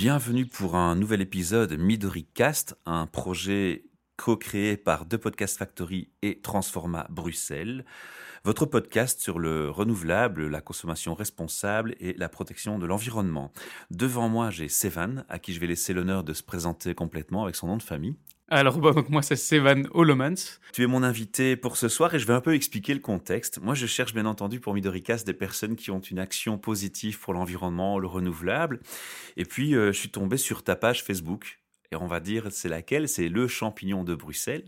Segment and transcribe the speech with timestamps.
[0.00, 3.84] Bienvenue pour un nouvel épisode Midori Cast, un projet
[4.16, 7.84] co-créé par The Podcast Factory et Transforma Bruxelles.
[8.42, 13.52] Votre podcast sur le renouvelable, la consommation responsable et la protection de l'environnement.
[13.90, 17.54] Devant moi, j'ai Sevan, à qui je vais laisser l'honneur de se présenter complètement avec
[17.54, 18.16] son nom de famille.
[18.52, 20.58] Alors, bah, donc moi, c'est Sevan Holomans.
[20.72, 23.60] Tu es mon invité pour ce soir et je vais un peu expliquer le contexte.
[23.62, 27.32] Moi, je cherche bien entendu pour Midoricast des personnes qui ont une action positive pour
[27.32, 28.80] l'environnement, le renouvelable.
[29.36, 31.60] Et puis, euh, je suis tombé sur ta page Facebook.
[31.92, 33.08] Et on va dire, c'est laquelle?
[33.08, 34.62] C'est le champignon de Bruxelles.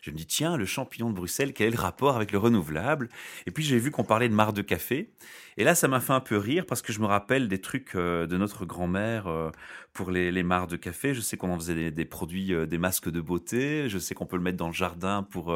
[0.00, 3.08] Je me dis, tiens, le champignon de Bruxelles, quel est le rapport avec le renouvelable?
[3.46, 5.10] Et puis j'ai vu qu'on parlait de marre de café.
[5.56, 7.96] Et là, ça m'a fait un peu rire parce que je me rappelle des trucs
[7.96, 9.50] euh, de notre grand-mère euh,
[9.92, 11.14] pour les, les mares de café.
[11.14, 13.88] Je sais qu'on en faisait des, produits, euh, des masques de beauté.
[13.88, 15.52] Je sais qu'on peut le mettre dans le jardin pour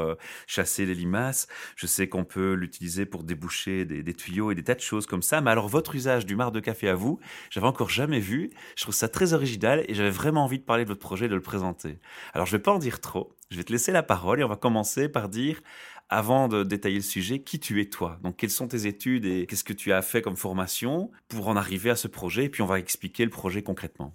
[0.49, 1.47] chasser les limaces.
[1.77, 5.07] Je sais qu'on peut l'utiliser pour déboucher des, des, tuyaux et des tas de choses
[5.07, 5.41] comme ça.
[5.41, 8.51] Mais alors, votre usage du marc de café à vous, j'avais encore jamais vu.
[8.77, 11.41] Je trouve ça très original et j'avais vraiment envie de parler de votre de le
[11.41, 11.99] présenter.
[12.33, 13.35] Alors, je vais pas en dire trop.
[13.51, 15.61] Je vais te laisser la parole et on va commencer par dire
[16.09, 19.47] avant de détailler le sujet, qui tu es toi Donc, quelles sont tes études et
[19.47, 22.45] qu'est-ce que tu as fait comme formation pour en arriver à ce projet?
[22.45, 24.15] Et puis, on va expliquer le projet concrètement.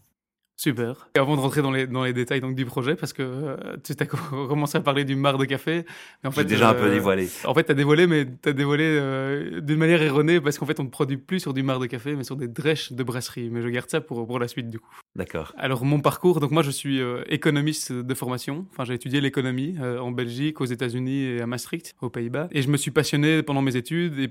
[0.60, 1.08] Super.
[1.16, 3.78] Et avant de rentrer dans les, dans les détails donc, du projet, parce que euh,
[3.84, 4.06] tu as
[4.48, 5.86] commencé à parler du mar de café.
[6.24, 7.30] Mais en fait, déjà un peu euh, dévoilé.
[7.46, 10.66] En fait, tu as dévoilé, mais tu as dévoilé euh, d'une manière erronée, parce qu'en
[10.66, 13.04] fait, on ne produit plus sur du mar de café, mais sur des drèches de
[13.04, 13.52] brasserie.
[13.52, 15.00] Mais je garde ça pour, pour la suite, du coup.
[15.16, 15.54] D'accord.
[15.58, 18.66] Alors, mon parcours, donc moi, je suis économiste de formation.
[18.72, 22.48] Enfin, j'ai étudié l'économie en Belgique, aux États-Unis et à Maastricht, aux Pays-Bas.
[22.52, 24.30] Et je me suis passionné pendant mes études et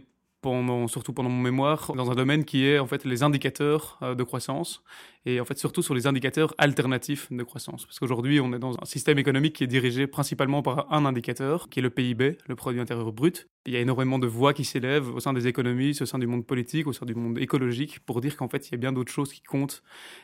[0.88, 4.82] surtout pendant mon mémoire, dans un domaine qui est en fait les indicateurs de croissance
[5.24, 7.84] et en fait surtout sur les indicateurs alternatifs de croissance.
[7.86, 11.68] Parce qu'aujourd'hui, on est dans un système économique qui est dirigé principalement par un indicateur,
[11.68, 13.48] qui est le PIB, le produit intérieur brut.
[13.66, 16.28] Il y a énormément de voix qui s'élèvent au sein des économistes, au sein du
[16.28, 18.92] monde politique, au sein du monde écologique, pour dire qu'en fait, il y a bien
[18.92, 19.82] d'autres choses qui comptent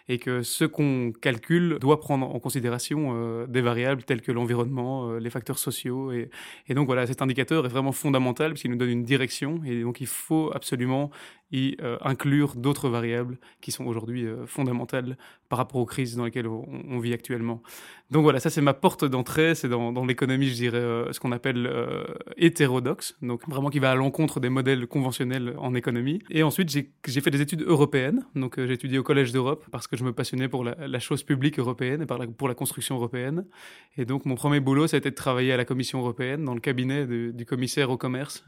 [0.08, 5.10] et que ce qu'on calcule doit prendre en considération euh, des variables telles que l'environnement,
[5.10, 6.12] euh, les facteurs sociaux.
[6.12, 6.30] Et,
[6.70, 10.00] donc voilà, cet indicateur est vraiment fondamental parce qu'il nous donne une direction et donc
[10.00, 11.10] il faut absolument
[11.50, 15.18] y euh, inclure d'autres variables qui sont aujourd'hui fondamentales
[15.50, 17.62] par rapport aux crises dans lesquelles on, vit actuellement.
[18.10, 21.70] Donc voilà, ça c'est ma porte d'entrée, c'est dans, l'économie, je dirais, ce qu'on appelle
[22.38, 23.16] hétérodoxe,
[23.48, 26.20] vraiment qui va à l'encontre des modèles conventionnels en économie.
[26.30, 29.96] Et ensuite, j'ai fait des études européennes, donc j'ai étudié au Collège d'Europe parce que
[29.96, 33.44] je me passionnais pour la, chose publique européenne et pour la construction européenne.
[33.96, 36.54] Et donc mon premier boulot, ça a été de travailler à la Commission européenne, dans
[36.54, 38.44] le cabinet du commissaire au commerce,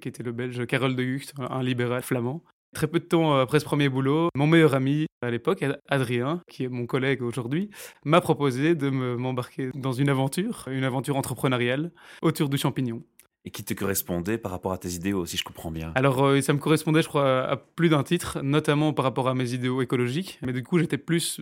[0.00, 2.42] qui était le Belge Karel de Gucht, un libéral flamand.
[2.74, 6.42] Très peu de temps euh, après ce premier boulot, mon meilleur ami à l'époque, Adrien,
[6.48, 7.70] qui est mon collègue aujourd'hui,
[8.04, 11.90] m'a proposé de m'embarquer dans une aventure, une aventure entrepreneuriale
[12.22, 13.02] autour du champignon
[13.48, 15.90] et qui te correspondait par rapport à tes idéaux, si je comprends bien.
[15.94, 19.34] Alors, euh, ça me correspondait, je crois, à plus d'un titre, notamment par rapport à
[19.34, 20.38] mes idéaux écologiques.
[20.42, 21.40] Mais du coup, j'étais plus,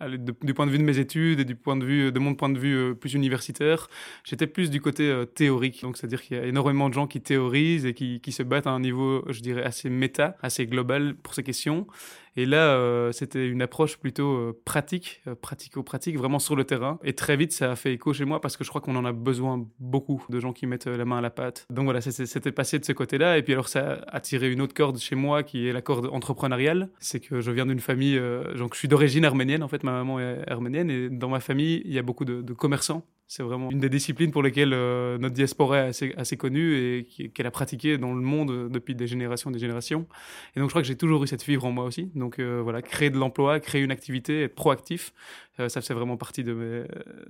[0.00, 2.36] euh, du point de vue de mes études et du point de vue de mon
[2.36, 3.88] point de vue euh, plus universitaire,
[4.22, 5.82] j'étais plus du côté théorique.
[5.82, 8.68] Donc, c'est-à-dire qu'il y a énormément de gens qui théorisent et qui, qui se battent
[8.68, 11.88] à un niveau, je dirais, assez méta, assez global pour ces questions.
[12.36, 16.98] Et là, euh, c'était une approche plutôt euh, pratique, euh, pratico-pratique, vraiment sur le terrain.
[17.04, 19.04] Et très vite, ça a fait écho chez moi parce que je crois qu'on en
[19.04, 21.66] a besoin beaucoup de gens qui mettent la main à la pâte.
[21.70, 23.36] Donc voilà, c'était passé de ce côté-là.
[23.36, 26.08] Et puis alors, ça a tiré une autre corde chez moi qui est la corde
[26.10, 26.88] entrepreneuriale.
[26.98, 28.20] C'est que je viens d'une famille,
[28.56, 29.62] donc je suis d'origine arménienne.
[29.62, 30.90] En fait, ma maman est arménienne.
[30.90, 34.30] Et dans ma famille, il y a beaucoup de commerçants c'est vraiment une des disciplines
[34.30, 38.20] pour lesquelles euh, notre diaspora est assez, assez connue et qu'elle a pratiqué dans le
[38.20, 40.06] monde depuis des générations et des générations.
[40.54, 42.10] Et donc je crois que j'ai toujours eu cette fibre en moi aussi.
[42.14, 45.14] Donc euh, voilà, créer de l'emploi, créer une activité, être proactif,
[45.60, 46.84] euh, ça fait vraiment partie de, mes,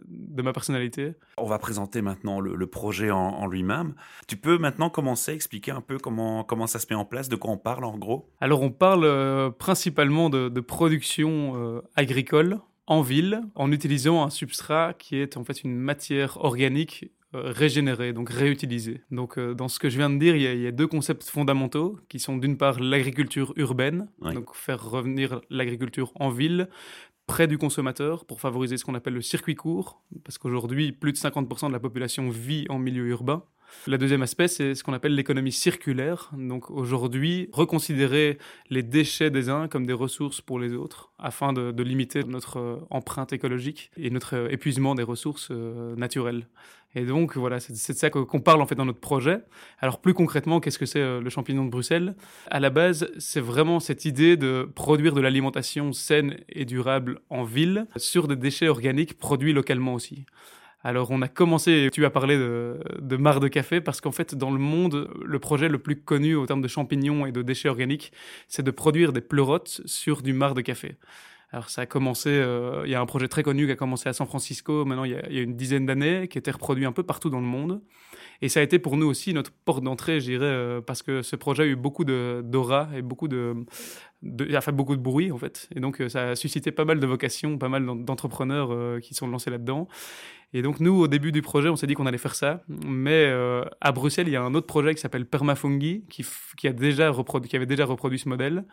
[0.08, 1.12] de ma personnalité.
[1.38, 3.94] On va présenter maintenant le, projet en, lui-même.
[4.26, 7.28] Tu peux maintenant commencer à expliquer un peu comment, comment ça se met en place,
[7.28, 8.28] de quoi on parle en gros?
[8.40, 12.60] Alors on parle principalement de, de production agricole
[12.92, 18.12] en ville en utilisant un substrat qui est en fait une matière organique euh, régénérée,
[18.12, 19.00] donc réutilisée.
[19.10, 21.98] Donc euh, dans ce que je viens de dire, il y, a, deux concepts fondamentaux
[22.10, 26.68] qui sont d'une part l'agriculture urbaine, donc faire revenir l'agriculture en ville,
[27.26, 31.16] près du consommateur pour favoriser ce qu'on appelle le circuit court, parce qu'aujourd'hui plus de
[31.16, 33.42] 50% de la population vit en milieu urbain.
[33.86, 36.30] Le deuxième aspect, c'est ce qu'on appelle l'économie circulaire.
[36.36, 38.38] Donc aujourd'hui, reconsidérer
[38.70, 42.76] les déchets des uns comme des ressources pour les autres, afin de, limiter notre euh,
[42.90, 46.46] empreinte écologique et notre euh, épuisement des ressources euh, naturelles.
[46.94, 49.40] Et donc voilà, c'est de ça qu'on parle en fait dans notre projet.
[49.80, 52.14] Alors plus concrètement, qu'est-ce que c'est le champignon de Bruxelles?
[52.50, 57.44] À la base, c'est vraiment cette idée de produire de l'alimentation saine et durable en
[57.44, 60.26] ville sur des déchets organiques produits localement aussi.
[60.84, 64.50] Alors on a commencé, tu as parlé de, de de café, parce qu'en fait dans
[64.50, 68.12] le monde, le projet le plus connu au terme de champignons et de déchets organiques,
[68.48, 70.96] c'est de produire des pleurotes sur du marc de café.
[71.52, 74.08] Alors ça a commencé, euh, il y a un projet très connu qui a commencé
[74.08, 76.50] à San Francisco, maintenant il y a, y a une dizaine d'années, qui a été
[76.50, 77.80] reproduit un peu partout dans le monde.
[78.40, 81.22] Et ça a été pour nous aussi notre porte d'entrée, je dirais, euh, parce que
[81.22, 83.54] ce projet a eu beaucoup d'aura et beaucoup de,
[84.22, 85.68] de, a fait beaucoup de bruit en fait.
[85.76, 89.28] Et donc euh, ça a suscité pas mal de vocations, pas mal d'entrepreneurs qui sont
[89.28, 89.86] lancés là-dedans.
[90.54, 92.62] Et donc nous, au début du projet, on s'est dit qu'on allait faire ça.
[92.68, 96.24] Mais euh, à Bruxelles, il y a un autre projet qui s'appelle Permafungi, qui,
[96.66, 97.12] a déjà
[97.48, 98.64] qui avait déjà reproduit ce modèle.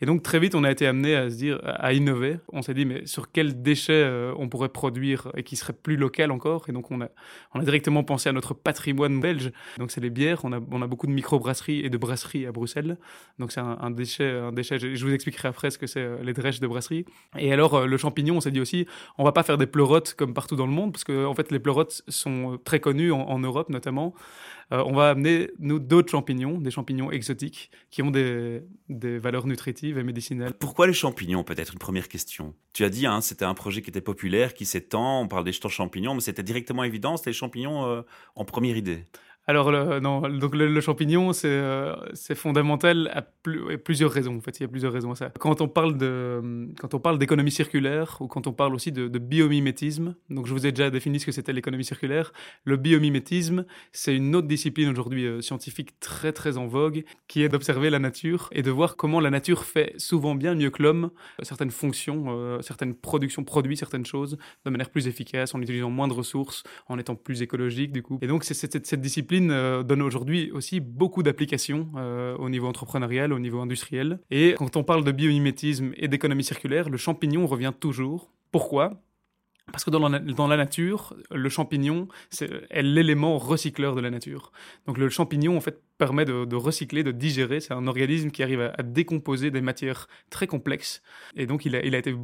[0.00, 2.36] Et donc très vite, on a été amené à se dire, à innover.
[2.52, 5.96] On s'est dit, mais sur quels déchets euh, on pourrait produire et qui serait plus
[5.96, 6.66] local encore?
[6.68, 7.08] Et donc on a,
[7.54, 9.52] on a directement pensé à notre patrimoine belge.
[9.78, 10.44] Donc c'est les bières.
[10.44, 12.98] On a, on a beaucoup de microbrasseries et de brasseries à Bruxelles.
[13.38, 14.78] Donc c'est un, déchet, un déchet.
[14.78, 17.06] Je, vous expliquerai après ce que c'est euh, les drèches de brasserie.
[17.38, 18.86] Et alors le champignon, on s'est dit aussi,
[19.16, 21.50] on va pas faire des pleurotes comme partout dans le monde parce que en fait
[21.50, 24.14] les pleurotes sont très connues en, Europe notamment.
[24.72, 29.46] Euh, on va amener, nous, d'autres champignons, des champignons exotiques, qui ont des, des, valeurs
[29.46, 30.54] nutritives et médicinales.
[30.54, 31.72] Pourquoi les champignons, peut-être?
[31.72, 35.20] Une première question Tu as dit, hein, c'était un projet qui était populaire, qui s'étend,
[35.20, 38.02] on parle des champignons, mais c'était directement évident, c'était les champignons euh,
[38.34, 39.04] en première idée
[39.48, 41.94] alors, le, non, donc le, champignon, c'est euh,
[42.34, 44.36] fondamental à, plus, plusieurs raisons.
[44.36, 45.30] En fait, il y a plusieurs raisons à ça.
[45.38, 49.06] Quand on parle de, quand on parle d'économie circulaire ou quand on parle aussi de,
[49.18, 52.32] biomimétisme, donc je vous ai déjà défini ce que c'était l'économie circulaire.
[52.64, 57.48] Le biomimétisme, c'est une autre discipline aujourd'hui euh, scientifique très très en vogue, qui est
[57.48, 61.10] d'observer la nature et de voir comment la nature fait souvent bien mieux que l'homme
[61.40, 66.08] euh, certaines fonctions, certaines productions, produit certaines choses de manière plus efficace, en utilisant moins
[66.08, 68.18] de ressources, en étant plus écologique du coup.
[68.22, 69.00] Et donc c'est cette, cette
[69.42, 74.20] euh, donne aujourd'hui aussi beaucoup d'applications euh, au niveau entrepreneurial, au niveau industriel.
[74.30, 78.32] Et quand on parle de biomimétisme et d'économie circulaire, le champignon revient toujours.
[78.52, 79.02] Pourquoi?
[79.72, 80.08] Parce que dans
[80.48, 82.06] la, nature, le champignon
[82.40, 84.52] est l'élément recycleur de la nature.
[84.86, 87.58] Donc le champignon, en fait, permet de, recycler, de digérer.
[87.58, 91.02] C'est un organisme qui arrive à, décomposer des matières très complexes.
[91.34, 92.14] Et donc il a, été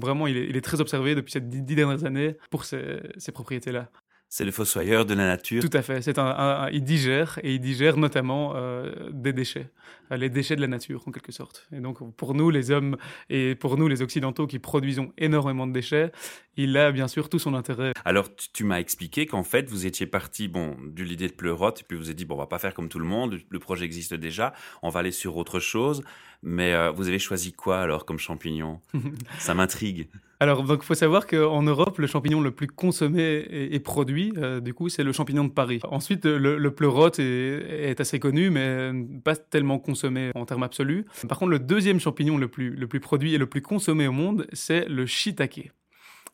[0.00, 3.88] vraiment, il est, très observé depuis ces dix dernières années pour ces propriétés-là.
[4.32, 5.60] C'est le fossoyeur de la nature.
[5.60, 6.02] Tout à fait.
[6.02, 9.70] C'est un, un, un, il digère et il digère notamment euh, des déchets,
[10.12, 11.66] euh, les déchets de la nature en quelque sorte.
[11.72, 12.96] Et donc pour nous les hommes
[13.28, 16.12] et pour nous les occidentaux qui produisons énormément de déchets,
[16.56, 17.92] il a bien sûr tout son intérêt.
[18.04, 21.80] Alors tu, tu m'as expliqué qu'en fait vous étiez parti bon de l'idée de pleurote
[21.80, 23.58] et puis vous avez dit bon on va pas faire comme tout le monde, le
[23.58, 26.04] projet existe déjà, on va aller sur autre chose.
[26.44, 28.80] Mais euh, vous avez choisi quoi alors comme champignon?
[29.38, 30.08] Ça m'intrigue.
[30.42, 34.72] Alors, donc, faut savoir qu'en Europe, le champignon le plus consommé et, produit, euh, du
[34.72, 35.80] coup, c'est le champignon de Paris.
[35.90, 38.90] Ensuite, le, le pleurote est, est, assez connu, mais
[39.22, 41.04] pas tellement consommé en termes absolus.
[41.28, 44.12] Par contre, le deuxième champignon le plus, le plus produit et le plus consommé au
[44.12, 45.72] monde, c'est le shiitake.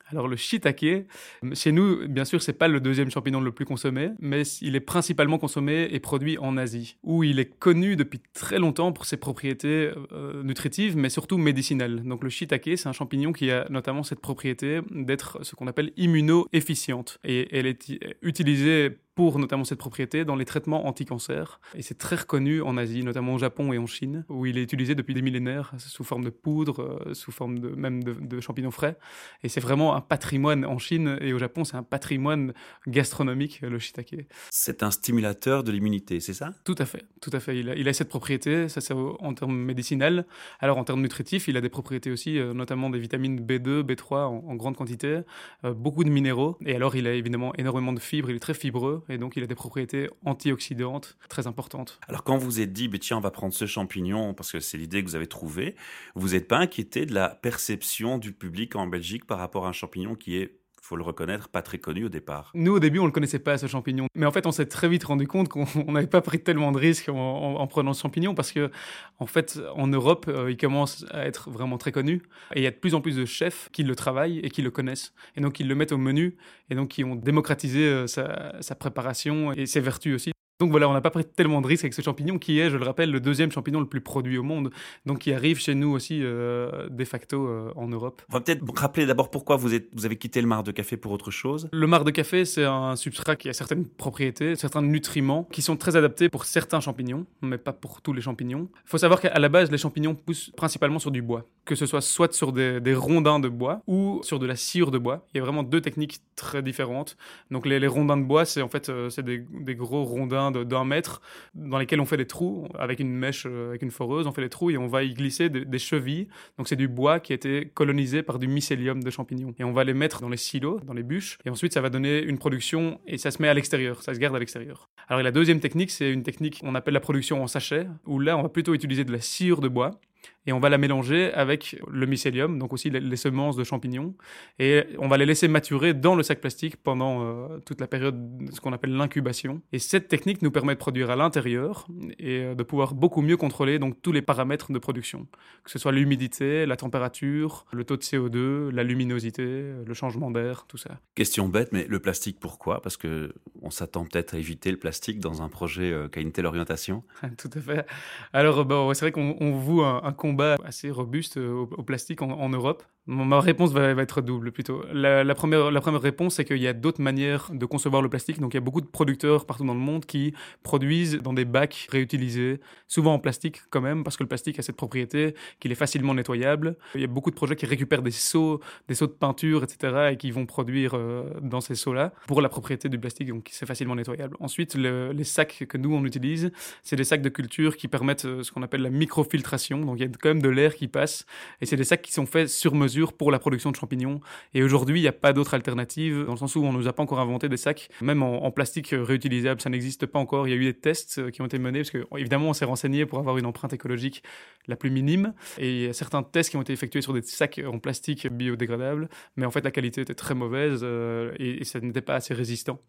[0.08, 1.06] Alors le shiitake,
[1.55, 4.81] chez nous, bien sûr, c'est pas le deuxième champignon le plus consommé, mais il est
[4.81, 9.17] principalement consommé et produit en Asie, où il est connu depuis très longtemps pour ses
[9.17, 12.05] propriétés euh, nutritives, mais surtout médicinales.
[12.05, 15.93] Donc le shiitake, c'est un champignon qui a notamment cette propriété d'être ce qu'on appelle
[15.97, 17.93] immuno-efficiente, et elle est
[18.23, 21.58] utilisée pour notamment cette propriété dans les traitements anti-cancer.
[21.74, 24.62] Et c'est très reconnu en Asie, notamment au Japon et en Chine, où il est
[24.62, 28.40] utilisé depuis des millénaires sous forme de poudre, euh, sous forme de, même de, de
[28.40, 28.98] champignons frais.
[29.42, 32.52] Et c'est vraiment un patrimoine en Chine et au Japon, c'est un patrimoine
[32.86, 34.26] gastronomique, le shiitake.
[34.50, 36.52] C'est un stimulateur de l'immunité, c'est ça?
[36.64, 37.58] Tout à fait, tout à fait.
[37.58, 40.26] Il a, il a cette propriété, ça c'est en termes médicinales.
[40.61, 44.26] Alors en termes nutritifs, il a des propriétés aussi, euh, notamment des vitamines B2, B3
[44.26, 45.20] en, en grande quantité,
[45.64, 46.58] euh, beaucoup de minéraux.
[46.66, 49.42] Et alors il a évidemment énormément de fibres, il est très fibreux et donc il
[49.42, 51.98] a des propriétés antioxydantes très importantes.
[52.08, 54.78] Alors quand vous êtes dit, bah, tiens, on va prendre ce champignon, parce que c'est
[54.78, 55.76] l'idée que vous avez trouvée,
[56.14, 59.72] vous n'êtes pas inquiété de la perception du public en Belgique par rapport à un
[59.72, 62.52] champignon qui est faut le reconnaître, pas très connu au départ.
[62.55, 64.07] Nous, au début, on ne le connaissait pas, ce champignon.
[64.14, 66.78] Mais en fait, on s'est très vite rendu compte qu'on n'avait pas pris tellement de
[66.78, 68.71] risques en, en, en, prenant ce champignon parce que,
[69.19, 72.23] en fait, en Europe, euh, il commence à être vraiment très connu.
[72.55, 74.62] Et il y a de plus en plus de chefs qui le travaillent et qui
[74.62, 75.12] le connaissent.
[75.35, 76.37] Et donc, ils le mettent au menu
[76.71, 80.33] et donc qui ont démocratisé euh, sa préparation et ses vertus aussi.
[80.58, 82.78] Donc voilà, on n'a pas pris tellement de risques avec ce champignon qui est, je
[82.78, 84.70] le rappelle, le deuxième champignon le plus produit au monde,
[85.04, 88.22] donc qui arrive chez nous aussi euh, de facto euh, en Europe.
[88.30, 90.96] On va peut-être rappeler d'abord pourquoi vous, êtes, vous avez quitté le marc de café
[90.96, 91.68] pour autre chose.
[91.72, 95.76] Le marc de café, c'est un substrat qui a certaines propriétés, certains nutriments qui sont
[95.76, 98.70] très adaptés pour certains champignons, mais pas pour tous les champignons.
[98.86, 101.85] Il faut savoir qu'à la base, les champignons poussent principalement sur du bois, que ce
[101.85, 105.26] soit soit sur des, rondins de bois ou sur de la sciure de bois.
[105.35, 107.16] Il y a vraiment deux techniques très différentes.
[107.50, 110.85] Donc les, rondins de bois, c'est en fait euh, c'est des, des gros rondins d'un
[110.85, 111.20] mètre
[111.54, 114.42] dans lesquels on fait des trous avec une mèche, euh, avec une foreuse, on fait
[114.42, 116.28] des trous et on va y glisser des, des chevilles.
[116.56, 119.52] Donc c'est du bois qui a été colonisé par du mycélium de champignons.
[119.58, 121.90] Et on va les mettre dans les silos, dans les bûches, et ensuite ça va
[121.90, 124.88] donner une production et ça se met à l'extérieur, ça se garde à l'extérieur.
[125.08, 128.37] Alors la deuxième technique, c'est une technique qu'on appelle la production en sachet, où là
[128.37, 129.99] on va plutôt utiliser de la sciure de bois
[130.47, 134.15] et on va la mélanger avec le mycélium, donc aussi les, semences de champignons,
[134.59, 138.17] et on va les laisser maturer dans le sac plastique pendant euh, toute la période,
[138.53, 139.62] ce qu'on appelle l'incubation.
[139.73, 141.88] Et cette technique nous permet de produire à l'intérieur
[142.19, 145.26] et euh, de pouvoir beaucoup mieux contrôler donc tous les paramètres de production,
[145.65, 150.67] que ce soit l'humidité, la température, le taux de CO2, la luminosité, le changement d'air,
[150.69, 151.00] tout ça.
[151.15, 152.83] Question bête, mais le plastique pourquoi?
[152.83, 156.23] Parce que on s'attend peut-être à éviter le plastique dans un projet euh, qui a
[156.23, 157.03] une telle orientation.
[157.38, 157.87] tout à fait.
[158.33, 162.83] Alors bon, c'est vrai qu'on voue un, combat assez robuste au, plastique en Europe.
[163.08, 164.84] Ma réponse va, être double plutôt.
[164.92, 168.40] La, première, la première réponse, c'est qu'il y a d'autres manières de concevoir le plastique.
[168.40, 170.34] Donc il y a beaucoup de producteurs partout dans le monde qui
[170.64, 172.58] produisent dans des bacs réutilisés,
[172.88, 176.14] souvent en plastique quand même, parce que le plastique a cette propriété qu'il est facilement
[176.14, 176.76] nettoyable.
[176.96, 180.08] Il y a beaucoup de projets qui récupèrent des seaux, des seaux de peinture, etc.
[180.10, 183.66] et qui vont produire euh, dans ces seaux-là pour la propriété du plastique, donc c'est
[183.66, 184.36] facilement nettoyable.
[184.40, 186.50] Ensuite, les sacs que nous on utilise,
[186.82, 189.78] c'est des sacs de culture qui permettent euh, ce qu'on appelle la microfiltration.
[189.78, 191.25] Donc il y a quand même de l'air qui passe
[191.60, 194.21] et c'est des sacs qui sont faits sur mesure pour la production de champignons.
[194.55, 196.88] Et aujourd'hui, il n'y a pas d'autre alternative, dans le sens où on ne nous
[196.88, 200.49] a pas encore inventé des sacs, même en, plastique réutilisable, ça n'existe pas encore.
[200.49, 202.53] Il y a eu des tests euh, qui ont été menés, parce que évidemment, on
[202.53, 204.23] s'est renseigné pour avoir une empreinte écologique
[204.67, 205.35] la plus minime.
[205.59, 208.26] Et il y a certains tests qui ont été effectués sur des sacs en plastique
[208.29, 212.15] biodégradable, mais en fait, la qualité était très mauvaise euh, et, et ça n'était pas
[212.15, 212.81] assez résistant.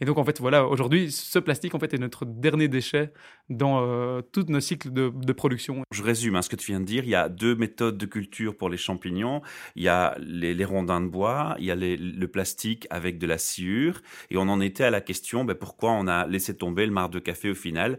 [0.00, 3.12] Et donc, en fait, voilà, aujourd'hui, ce plastique, en fait, est notre dernier déchet
[3.48, 5.82] dans euh, tous nos cycles de, production.
[5.90, 7.04] Je résume hein, ce que tu viens de dire.
[7.04, 9.42] Il y a deux méthodes de culture pour les champignons.
[9.76, 13.38] Il y a les, rondins de bois, il y a le plastique avec de la
[13.38, 14.00] sciure.
[14.30, 17.12] Et on en était à la question, ben, pourquoi on a laissé tomber le marc
[17.12, 17.98] de café au final?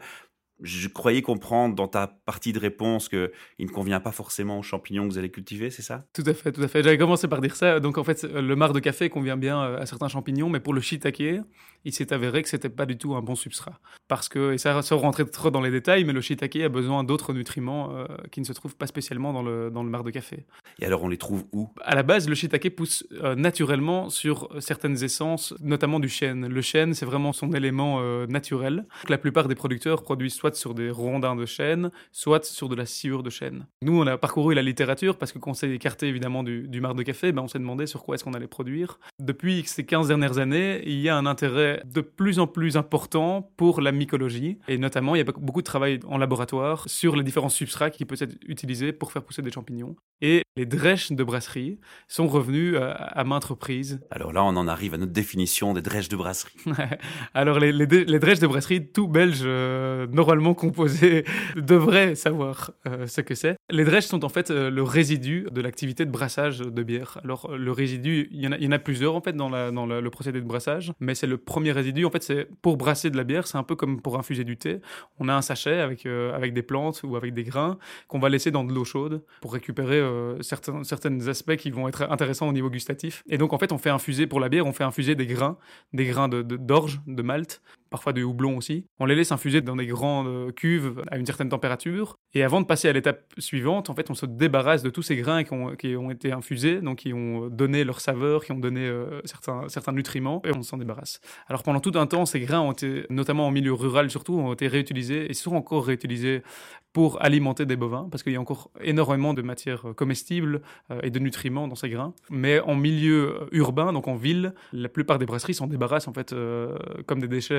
[0.62, 5.04] Je croyais comprendre dans ta partie de réponse qu'il ne convient pas forcément aux champignons
[5.04, 6.06] que vous allez cultiver, c'est ça?
[6.14, 6.82] Tout à fait, tout à fait.
[6.82, 7.80] J'avais commencé par dire ça.
[7.80, 10.74] Donc en fait, le marc de café convient bien euh, à certains champignons, mais pour
[10.74, 11.42] le shiitake,
[11.86, 13.80] il s'est avéré que c'était pas du tout un bon substrat.
[14.08, 17.04] Parce que, et ça sans rentrer trop dans les détails, mais le shiitake a besoin
[17.04, 20.12] d'autres nutriments euh, qui ne se trouvent pas spécialement dans le, dans le marc de
[20.12, 20.46] café.
[20.80, 21.70] Et alors on les trouve où?
[21.82, 26.48] À la base, le shiitake pousse euh, naturellement sur certaines essences, notamment du chêne.
[26.48, 28.86] Le chêne, c'est vraiment son élément naturel.
[29.08, 32.86] La plupart des producteurs produisent soit sur des rondins de chêne, soit sur de la
[32.86, 33.68] sciure de chêne.
[33.82, 36.82] Nous, on a parcouru la littérature parce que quand on s'est écarté évidemment du, du
[36.82, 39.00] marc de café, ben, on s'est demandé sur quoi est-ce qu'on allait produire.
[39.20, 43.52] Depuis ces 15 dernières années, il y a un intérêt de plus en plus important
[43.58, 44.60] pour la mycologie.
[44.68, 48.06] Et notamment, il y a beaucoup de travail en laboratoire sur les différents substrats qui
[48.06, 49.96] peuvent être utilisés pour faire pousser des champignons.
[50.22, 54.00] Et les drèches de brasserie sont revenus à, maintes reprises.
[54.10, 56.56] Alors là, on en arrive à notre définition des drèches de brasserie.
[57.34, 61.26] Alors les, les, drèches de brasserie, tout belge euh, normalement composé,
[61.58, 63.58] devrait savoir euh, ce que c'est.
[63.70, 67.20] Les drèches sont en fait euh, le résidu de l'activité de brassage de bière.
[67.24, 69.50] Alors le résidu, il y en a, il y en a plusieurs en fait dans,
[69.50, 72.06] la, dans le procédé de brassage, mais c'est le premier résidu.
[72.06, 74.58] En fait, c'est pour brasser de la bière, c'est un peu comme pour infuser du
[74.58, 74.80] thé.
[75.20, 78.52] On a un sachet avec, avec des plantes ou avec des grains qu'on va laisser
[78.52, 80.02] dans de l'eau chaude pour récupérer
[80.42, 83.24] certains, certains aspects qui vont être intéressants au niveau gustatif.
[83.30, 85.58] Et donc, en fait, on fait infuser pour la bière, on fait infuser des grains,
[85.94, 87.62] des grains d'orge, de, d'orge, de malt,
[87.96, 88.88] parfois du houblon aussi.
[89.00, 92.18] On les laisse infuser dans des grandes cuves à une certaine température.
[92.34, 95.16] Et avant de passer à l'étape suivante, en fait, on se débarrasse de tous ces
[95.16, 99.22] grains qui ont, été infusés, donc qui ont donné leur saveur, qui ont donné euh,
[99.24, 101.22] certains, certains nutriments, et on s'en débarrasse.
[101.48, 104.52] Alors pendant tout un temps, ces grains ont été, notamment en milieu rural surtout, ont
[104.52, 106.44] été réutilisés et sont encore réutilisés
[106.92, 110.62] pour alimenter des bovins, parce qu'il y a encore énormément de matières comestibles
[110.92, 112.14] euh, et de nutriments dans ces grains.
[112.30, 116.34] Mais en milieu urbain, donc en ville, la plupart des brasseries s'en débarrassent en fait
[116.34, 117.54] euh, comme des déchets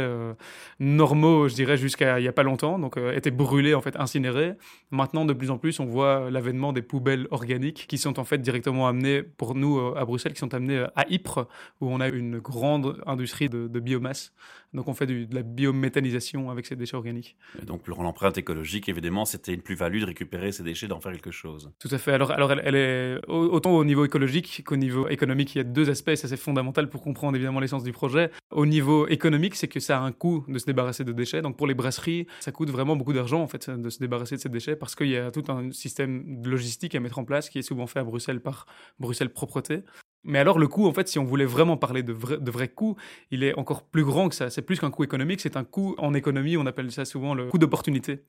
[0.80, 4.54] normaux, je dirais, jusqu'à il n'y a pas longtemps, donc étaient brûlés, en fait, incinérés.
[4.90, 8.38] Maintenant, de plus en plus, on voit l'avènement des poubelles organiques qui sont en fait
[8.38, 11.48] directement amenées, pour nous à Bruxelles, qui sont amenées à Ypres,
[11.80, 14.32] où on a une grande industrie de, de biomasse
[14.76, 17.36] donc on fait de la biométhanisation avec ces déchets organiques.
[17.62, 21.30] donc pour l'empreinte écologique, évidemment, c'était une plus-value de récupérer ces déchets, d'en faire quelque
[21.30, 21.72] chose.
[21.78, 22.12] Tout à fait.
[22.12, 25.54] Alors, alors elle, est autant au niveau écologique qu'au niveau économique.
[25.54, 28.30] Il y a deux aspects, ça c'est fondamental pour comprendre évidemment l'essence du projet.
[28.50, 31.42] Au niveau économique, c'est que ça a un coût de se débarrasser de déchets.
[31.42, 34.40] Donc pour les brasseries, ça coûte vraiment beaucoup d'argent en fait de se débarrasser de
[34.40, 37.58] ces déchets parce qu'il y a tout un système logistique à mettre en place qui
[37.58, 38.66] est souvent fait à Bruxelles par
[38.98, 39.82] Bruxelles Propreté.
[40.26, 42.68] Mais alors le coût, en fait, si on voulait vraiment parler de, vrai, de vrais
[42.68, 42.96] coûts,
[43.30, 44.50] il est encore plus grand que ça.
[44.50, 47.46] C'est plus qu'un coût économique, c'est un coût en économie, on appelle ça souvent le
[47.46, 48.20] coût d'opportunité.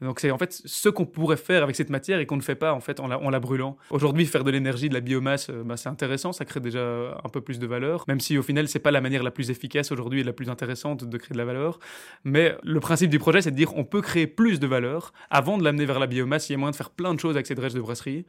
[0.00, 2.56] Donc c'est en fait ce qu'on pourrait faire avec cette matière et qu'on ne fait
[2.56, 3.76] pas en fait en la, brûlant.
[3.90, 7.40] Aujourd'hui, faire de l'énergie, de la biomasse, bah, c'est intéressant, ça crée déjà un peu
[7.40, 10.20] plus de valeur, même si au final c'est pas la manière la plus efficace aujourd'hui
[10.20, 11.78] et la plus intéressante de créer de la valeur.
[12.24, 15.58] Mais le principe du projet, c'est de dire on peut créer plus de valeur avant
[15.58, 16.48] de l'amener vers la biomasse.
[16.48, 18.24] Il y a moyen de faire plein de choses avec cette drèche de brasserie.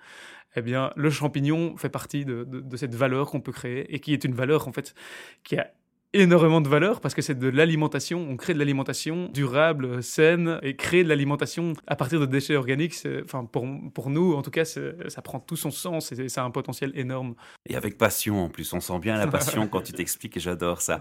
[0.56, 4.24] Eh bien, le champignon fait partie de, cette valeur qu'on peut créer et qui est
[4.24, 4.96] une valeur en fait
[5.44, 5.72] qui a
[6.16, 8.26] énormément de valeur parce que c'est de l'alimentation.
[8.30, 12.96] On crée de l'alimentation durable, saine et créer de l'alimentation à partir de déchets organiques.
[13.24, 16.46] Enfin, pour, pour nous, en tout cas, ça prend tout son sens et ça a
[16.46, 17.36] un potentiel énorme.
[17.68, 18.72] Et avec passion en plus.
[18.74, 21.00] On sent bien la passion quand tu t'expliques et j'adore ça.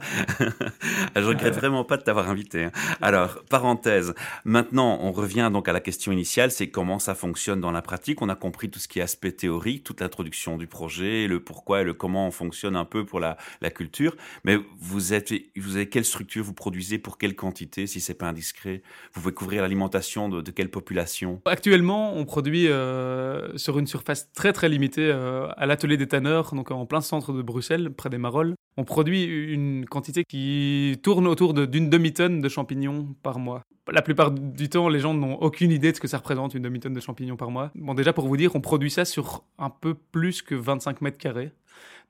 [1.16, 2.64] Je regrette vraiment pas de t'avoir invité.
[2.64, 2.72] Hein.
[3.00, 4.14] Alors, parenthèse.
[4.44, 8.22] Maintenant, on revient donc à la question initiale, c'est comment ça fonctionne dans la pratique.
[8.22, 11.82] On a compris tout ce qui est aspect théorique, toute l'introduction du projet, le pourquoi
[11.82, 14.16] et le comment on fonctionne un peu pour la, la culture.
[14.44, 18.28] Mais vous êtes, vous avez quelle structure vous produisez pour quelle quantité, si c'est pas
[18.28, 18.82] indiscret?
[19.12, 21.40] Vous pouvez couvrir l'alimentation de, quelle population?
[21.44, 26.54] Actuellement, on produit euh, sur une surface très très limitée euh, à l'atelier des tanneurs,
[26.54, 28.54] donc en plein centre de Bruxelles, près des Marolles.
[28.76, 33.62] On produit une quantité qui tourne autour d'une demi-tonne de champignons par mois.
[33.92, 36.62] La plupart du temps, les gens n'ont aucune idée de ce que ça représente, une
[36.62, 37.70] demi-tonne de champignons par mois.
[37.74, 41.18] Bon, déjà, pour vous dire, on produit ça sur un peu plus que 25 mètres
[41.18, 41.52] carrés.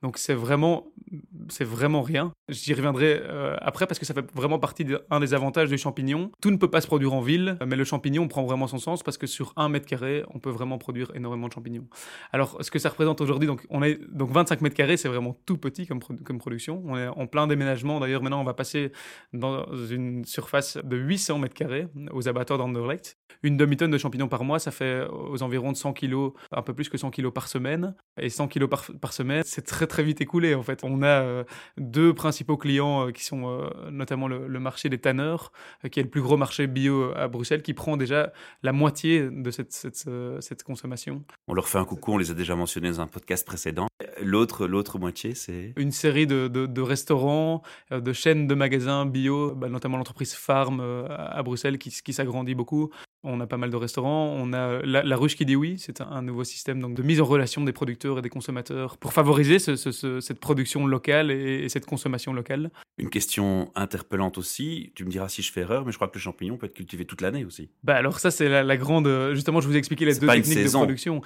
[0.04, 0.92] Donc c'est vraiment,
[1.48, 2.34] c'est vraiment rien.
[2.50, 6.30] J'y reviendrai euh, après parce que ça fait vraiment partie d'un des avantages du champignon.
[6.42, 9.02] Tout ne peut pas se produire en ville, mais le champignon prend vraiment son sens
[9.02, 11.86] parce que sur un mètre carré, on peut vraiment produire énormément de champignons.
[12.32, 15.40] Alors ce que ça représente aujourd'hui, donc on est donc 25 mètres carrés, c'est vraiment
[15.46, 16.82] tout petit comme, comme production.
[16.84, 17.98] On est en plein déménagement.
[17.98, 18.92] D'ailleurs maintenant on va passer
[19.32, 23.16] dans une surface de 800 mètres carrés aux abattoirs d'Anderlecht.
[23.42, 26.74] Une demi-tonne de champignons par mois, ça fait aux environs de 100 kilos, un peu
[26.74, 27.94] plus que 100 kilos par semaine.
[28.20, 30.80] Et 100 kilos par, par semaine, c'est très très vite écoulé en fait.
[30.84, 31.44] On a euh,
[31.78, 35.52] deux principaux clients euh, qui sont euh, notamment le, marché des tanneurs,
[35.90, 39.50] qui est le plus gros marché bio à Bruxelles, qui prend déjà la moitié de
[39.50, 41.22] cette, cette, consommation.
[41.48, 43.88] On leur fait un coucou, on les a déjà mentionnés dans un podcast précédent.
[44.22, 45.74] L'autre, l'autre moitié, c'est?
[45.76, 51.42] Une série de, de, restaurants, de chaînes de magasins bio, bah, notamment l'entreprise Farm à
[51.42, 52.90] Bruxelles qui, qui s'agrandit beaucoup.
[53.24, 54.34] On a pas mal de restaurants.
[54.36, 55.76] On a la, ruche qui dit oui.
[55.78, 59.12] C'est un, nouveau système donc, de mise en relation des producteurs et des consommateurs pour
[59.12, 62.70] favoriser cette production locale et, cette consommation locale.
[62.98, 64.92] Une question interpellante aussi.
[64.94, 66.74] Tu me diras si je fais erreur, mais je crois que le champignon peut être
[66.74, 67.70] cultivé toute l'année aussi.
[67.82, 69.08] Bah alors ça c'est la, grande.
[69.32, 71.22] Justement, je vous ai expliqué les deux techniques de production.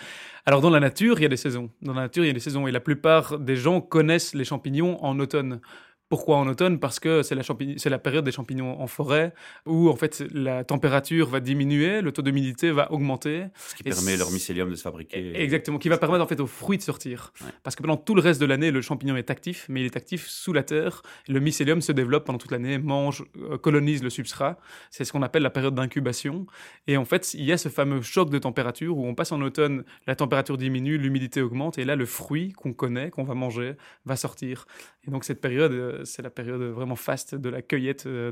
[0.47, 1.71] Alors dans la nature, il y a des saisons.
[1.83, 4.45] Dans la nature, il y a des saisons et la plupart des gens connaissent les
[4.45, 5.61] champignons en automne.
[6.09, 6.79] Pourquoi en automne?
[6.79, 7.43] Parce que c'est la,
[7.77, 9.35] c'est la période des champignons en forêt
[9.67, 13.45] où en fait la température va diminuer, le taux d'humidité va augmenter.
[13.57, 15.39] Ce qui permet leur mycélium de se fabriquer.
[15.41, 17.33] Exactement, qui va permettre en fait aux fruits de sortir.
[17.63, 19.97] Parce que pendant tout le reste de l'année, le champignon est actif, mais il est
[19.97, 21.03] actif sous la terre.
[21.29, 24.59] Le mycélium se développe pendant toute l'année, mange, euh, colonise le substrat.
[24.91, 26.47] C'est ce qu'on appelle la période d'incubation.
[26.87, 29.41] Et en fait, il y a ce fameux choc de température où on passe en
[29.43, 33.75] automne, la température diminue, l'humidité augmente, et là le fruit qu'on connaît, qu'on va manger,
[34.05, 34.67] va sortir.
[35.07, 38.31] Et donc cette période euh, c'est la période vraiment faste de la cueillette euh,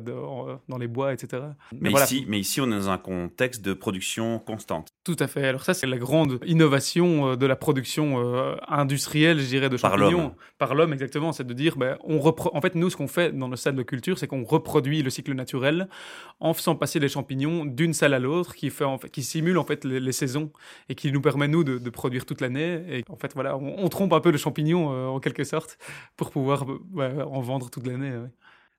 [0.68, 1.42] dans les bois, etc.
[1.72, 4.88] Mais, ici, mais ici, on est dans un contexte de production constante.
[5.04, 5.46] Tout à fait.
[5.46, 9.76] Alors ça, c'est la grande innovation euh, de la production euh, industrielle, je dirais, de
[9.76, 10.34] champignons.
[10.58, 10.92] Par l'homme.
[10.92, 11.32] exactement.
[11.32, 13.82] C'est de dire, ben, on en fait, nous, ce qu'on fait dans le salle de
[13.82, 15.88] culture, c'est qu'on reproduit le cycle naturel
[16.40, 19.58] en faisant passer les champignons d'une salle à l'autre, qui, fait, en fait, qui simule
[19.58, 20.50] en fait les, saisons
[20.88, 22.82] et qui nous permet, nous, de, produire toute l'année.
[22.90, 25.78] Et en fait, voilà, on, trompe un peu le champignon, en quelque sorte,
[26.16, 26.66] pour pouvoir
[26.98, 28.12] en vendre toute l'année.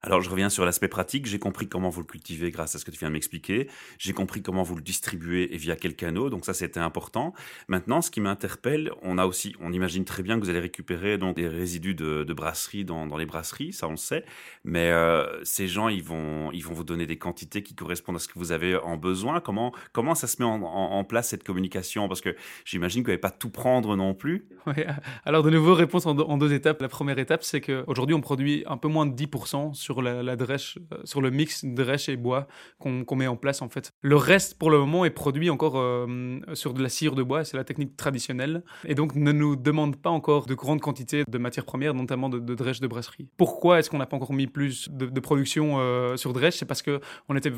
[0.04, 2.86] Alors je reviens sur l'aspect pratique, j'ai compris comment vous le cultivez grâce à ce
[2.86, 6.30] que tu viens de m'expliquer, j'ai compris comment vous le distribuez et via quel canot,
[6.30, 7.34] donc ça c'était important.
[7.68, 11.18] Maintenant ce qui m'interpelle, on a aussi, on imagine très bien que vous allez récupérer
[11.18, 14.24] donc des résidus de, brasserie dans, les brasseries, ça on le sait,
[14.64, 18.20] mais euh, ces gens ils vont, ils vont vous donner des quantités qui correspondent à
[18.20, 19.40] ce que vous avez en besoin.
[19.40, 22.08] Comment, comment ça se met en, place cette communication?
[22.08, 24.48] Parce que j'imagine que vous n'allez pas tout prendre non plus.
[25.26, 26.84] alors de nouveau réponse en, en deux étapes.
[26.84, 30.34] La première étape c'est qu'aujourd'hui on produit un peu moins de 10% sur la, la
[30.34, 32.48] euh, sur le mix drèche et bois
[32.80, 33.92] qu'on met en place en fait.
[34.02, 37.44] Le reste pour le moment est produit encore euh, sur de la cire de bois,
[37.44, 41.38] c'est la technique traditionnelle, et donc ne nous demande pas encore de grandes quantités de
[41.38, 43.28] matières premières, notamment de, de de brasserie.
[43.38, 46.58] Pourquoi est-ce qu'on n'a pas encore mis plus de, production euh, sur drèche?
[46.58, 47.52] C'est parce que on était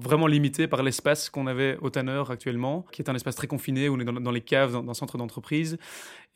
[0.00, 3.88] vraiment limité par l'espace qu'on avait au Tanner actuellement, qui est un espace très confiné
[3.88, 5.76] où on est dans, les caves d'un centre d'entreprise,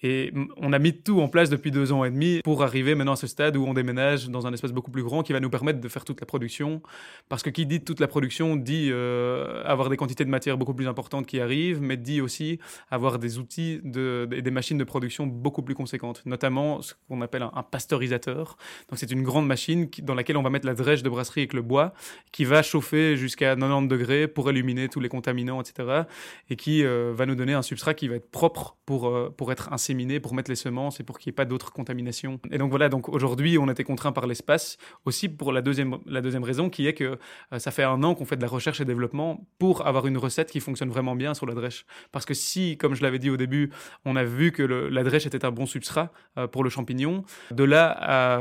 [0.02, 3.14] et on a mis tout en place depuis deux ans et demi pour arriver maintenant
[3.14, 5.50] à ce stade où on déménage dans un espace beaucoup plus grand qui va nous
[5.50, 6.82] permettre de faire toute la production.
[7.28, 10.74] Parce que qui dit toute la production dit euh, avoir des quantités de matière beaucoup
[10.74, 14.84] plus importantes qui arrivent, mais dit aussi avoir des outils de, et des machines de
[14.84, 18.56] production beaucoup plus conséquentes, notamment ce qu'on appelle un, pasteurisateur.
[18.88, 21.54] Donc c'est une grande machine dans laquelle on va mettre la drèche de brasserie avec
[21.54, 21.92] le bois,
[22.30, 26.02] qui va chauffer jusqu'à 90 degrés pour éliminer tous les contaminants, etc.
[26.50, 29.50] Et qui euh, va nous donner un substrat qui va être propre pour, euh, pour
[29.50, 29.87] être ainsi
[30.20, 32.40] pour mettre les semences et pour qu'il n'y ait pas d'autres contaminations.
[32.50, 36.20] Et donc voilà, donc aujourd'hui, on été contraint par l'espace, aussi pour la deuxième, la
[36.20, 37.18] deuxième raison qui est que
[37.52, 40.18] euh, ça fait un an qu'on fait de la recherche et développement pour avoir une
[40.18, 41.86] recette qui fonctionne vraiment bien sur la drèche.
[42.12, 43.70] Parce que si, comme je l'avais dit au début,
[44.04, 47.64] on a vu que la drèche était un bon substrat euh, pour le champignon, de
[47.64, 48.40] là à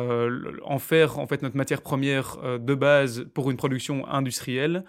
[0.64, 4.84] en faire en fait notre matière première de base pour une production industrielle,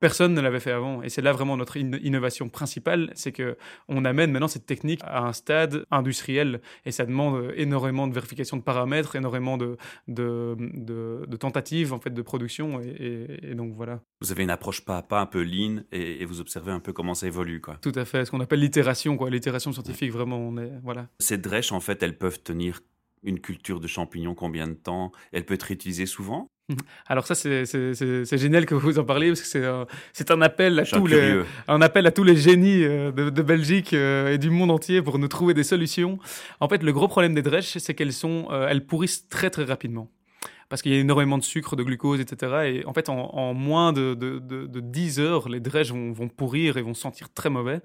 [0.00, 1.02] Personne ne l'avait fait avant.
[1.02, 3.56] Et c'est là vraiment notre innovation principale, c'est que
[3.88, 6.60] on amène maintenant cette technique à un stade industriel.
[6.86, 9.76] Et ça demande énormément de vérification de paramètres, énormément de,
[10.08, 12.80] de, de, tentatives en fait, de production.
[12.80, 14.00] Et, donc voilà.
[14.20, 16.92] Vous avez une approche pas à pas un peu lean et, vous observez un peu
[16.92, 17.60] comment ça évolue.
[17.60, 17.76] Quoi.
[17.82, 18.24] Tout à fait.
[18.24, 19.30] Ce qu'on appelle l'itération, quoi.
[19.30, 20.38] l'itération scientifique, vraiment.
[20.38, 21.08] On est, voilà.
[21.18, 22.80] Ces drèches, en fait, elles peuvent tenir
[23.22, 25.12] une culture de champignons combien de temps?
[25.32, 26.48] Elle peut être réutilisée souvent?
[27.06, 31.06] alors ça, c'est génial que vous en parliez, parce que c'est un, appel à tous
[31.06, 35.02] les, un appel à tous les génies euh, de, Belgique euh, et du monde entier
[35.02, 36.18] pour nous trouver des solutions.
[36.60, 39.64] En fait, le gros problème des drèches, c'est qu'elles sont, euh, elles pourrissent très très
[39.64, 40.10] rapidement
[40.70, 42.52] parce qu'il y a énormément de sucre, de glucose, etc.
[42.66, 46.76] Et en fait, en, moins de, de, de, 10 heures, les drèches vont, vont, pourrir
[46.76, 47.80] et vont sentir très mauvais.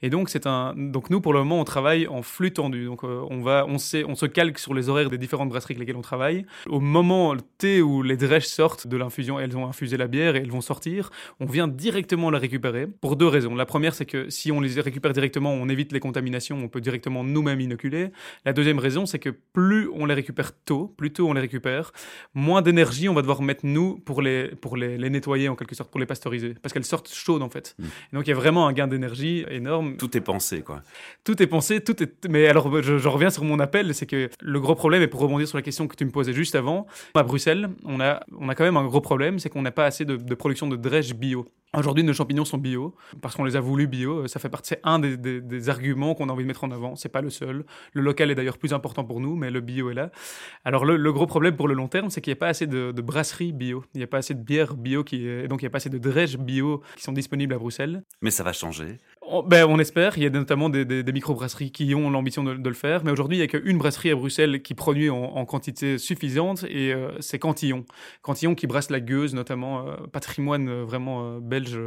[0.00, 0.74] Et donc, c'est un.
[0.74, 2.86] Donc, nous, pour le moment, on travaille en flux tendu.
[2.86, 5.74] Donc, euh, on, va, on, sait, on se calque sur les horaires des différentes brasseries
[5.74, 6.46] avec lesquelles on travaille.
[6.68, 10.38] Au moment T où les drèches sortent de l'infusion, elles ont infusé la bière et
[10.38, 13.54] elles vont sortir, on vient directement la récupérer pour deux raisons.
[13.54, 16.80] La première, c'est que si on les récupère directement, on évite les contaminations, on peut
[16.80, 18.08] directement nous-mêmes inoculer.
[18.46, 21.92] La deuxième raison, c'est que plus on les récupère tôt, plus tôt on les récupère,
[22.34, 25.74] moins d'énergie on va devoir mettre nous pour les, pour les, les, nettoyer en quelque
[25.74, 26.54] sorte, pour les pasteuriser.
[26.62, 27.74] Parce qu'elles sortent chaudes en fait.
[27.78, 27.84] Mm.
[28.14, 29.96] donc il y a vraiment un gain d'énergie énorme.
[29.96, 30.82] Tout est pensé quoi.
[31.24, 32.28] Tout est pensé, tout est.
[32.28, 35.46] Mais alors je, reviens sur mon appel, c'est que le gros problème, et pour rebondir
[35.46, 38.54] sur la question que tu me posais juste avant, à Bruxelles, on a, on a
[38.54, 41.14] quand même un gros problème, c'est qu'on n'a pas assez de, de production de drèche
[41.14, 41.46] bio.
[41.74, 44.28] Aujourd'hui, nos champignons sont bio parce qu'on les a voulu bio.
[44.28, 46.96] Ça fait partie, c'est un des, arguments qu'on a envie de mettre en avant.
[46.96, 47.64] C'est pas le seul.
[47.94, 50.10] Le local est d'ailleurs plus important pour nous, mais le bio est là.
[50.66, 52.92] Alors le, gros problème pour le long terme, c'est qu'il n'y a pas assez de,
[53.00, 53.84] brasseries bio.
[53.94, 55.78] Il n'y a pas assez de bières bio qui, et donc il n'y a pas
[55.78, 58.02] assez de drèches bio qui sont disponibles à Bruxelles.
[58.20, 58.98] Mais ça va changer.
[59.24, 60.18] On, ben, on espère.
[60.18, 63.04] Il y a notamment des, des, des micro-brasseries qui ont l'ambition de, de, le faire.
[63.04, 66.92] Mais aujourd'hui, il n'y a qu'une brasserie à Bruxelles qui produit en, quantité suffisante et
[66.92, 67.84] euh, c'est Cantillon.
[68.22, 71.78] Cantillon qui brasse la gueuse, notamment euh, patrimoine euh, vraiment belge.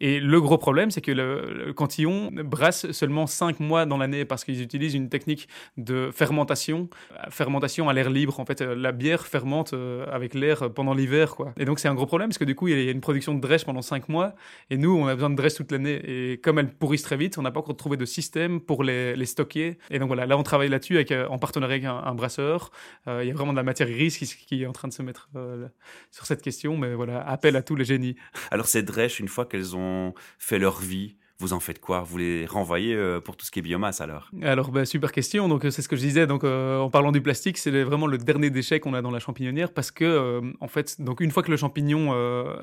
[0.00, 4.44] Et le gros problème, c'est que le, Cantillon brasse seulement 5 mois dans l'année parce
[4.44, 6.88] qu'ils utilisent une technique de fermentation.
[7.30, 8.40] Fermentation à l'air libre.
[8.40, 9.74] En fait, la bière fermente
[10.10, 11.36] avec l'air pendant l'hiver.
[11.36, 11.52] quoi.
[11.58, 13.34] Et donc, c'est un gros problème parce que du coup, il y a une production
[13.34, 14.34] de drèche pendant 5 mois
[14.70, 16.00] et nous, on a besoin de drèche toute l'année.
[16.04, 19.26] Et comme elles pourrissent très vite, on n'a pas encore trouvé de système pour les,
[19.26, 19.78] stocker.
[19.90, 22.70] Et donc voilà, là on travaille là-dessus avec, euh, en partenariat avec un, brasseur.
[23.08, 24.92] Euh, il y a vraiment de la matière grise qui, qui est en train de
[24.92, 25.68] se mettre euh,
[26.10, 28.16] sur cette question, mais voilà, appel à tous les génies.
[28.50, 32.00] Alors ces drèches, une fois qu'elles ont fait leur vie, vous en faites quoi?
[32.00, 34.30] Vous les renvoyez euh, pour tout ce qui est biomasse alors?
[34.42, 35.48] Alors, bah, super question.
[35.48, 36.26] Donc, euh, c'est ce que je disais.
[36.26, 39.18] Donc, euh, en parlant du plastique, c'est vraiment le dernier déchet qu'on a dans la
[39.18, 42.14] champignonnière parce que, en fait, donc une fois que le champignon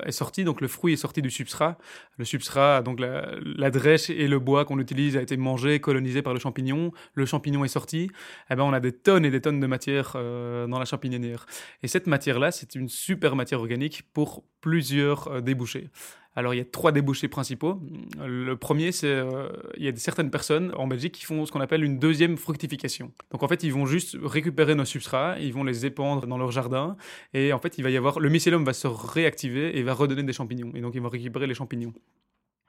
[0.04, 1.78] est sorti, donc le fruit est sorti du substrat.
[2.18, 6.32] Le substrat, donc la, drèche et le bois qu'on utilise a été mangé, colonisé par
[6.32, 6.92] le champignon.
[7.14, 8.10] Le champignon est sorti.
[8.50, 11.46] Eh ben, on a des tonnes et des tonnes de matière dans la champignonnière.
[11.82, 15.90] Et cette matière-là, c'est une super matière organique pour plusieurs débouchés.
[16.36, 17.80] Alors, il y a trois débouchés principaux.
[18.18, 21.60] Le premier, c'est euh, il y a certaines personnes en Belgique qui font ce qu'on
[21.60, 23.12] appelle une deuxième fructification.
[23.30, 26.50] Donc, en fait, ils vont juste récupérer nos substrats, ils vont les épandre dans leur
[26.50, 26.96] jardin,
[27.32, 30.24] et en fait, il va y avoir le mycélium va se réactiver et va redonner
[30.24, 30.72] des champignons.
[30.74, 31.92] Et donc, ils vont récupérer les champignons.